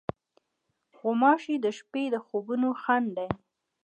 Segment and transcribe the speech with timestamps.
[0.97, 3.29] غوماشې د شپې د خوبو خنډ دي.